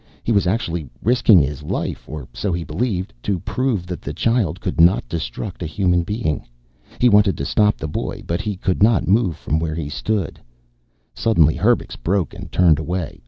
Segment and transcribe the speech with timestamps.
[0.23, 4.59] He was actually risking his life or so he believed to prove that the child
[4.59, 6.43] could not destruct a human being.
[6.97, 10.39] He wanted to stop the boy, but he could not move from where he stood.
[11.13, 13.19] Suddenly Herbux broke and turned away.